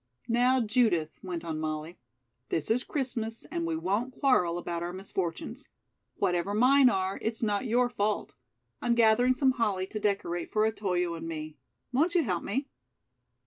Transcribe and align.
"Now, 0.27 0.59
Judith," 0.61 1.19
went 1.21 1.45
on 1.45 1.59
Molly, 1.59 1.99
"this 2.49 2.71
is 2.71 2.83
Christmas 2.83 3.45
and 3.51 3.67
we 3.67 3.77
won't 3.77 4.19
quarrel 4.19 4.57
about 4.57 4.81
our 4.81 4.91
misfortunes. 4.93 5.67
Whatever 6.15 6.55
mine 6.55 6.89
are, 6.89 7.19
it's 7.21 7.43
not 7.43 7.67
your 7.67 7.87
fault. 7.87 8.33
I'm 8.81 8.95
gathering 8.95 9.35
some 9.35 9.51
holly 9.51 9.85
to 9.85 9.99
decorate 9.99 10.51
for 10.51 10.65
Otoyo 10.65 11.13
and 11.13 11.27
me. 11.27 11.55
Won't 11.93 12.15
you 12.15 12.23
help 12.23 12.41
me?" 12.43 12.67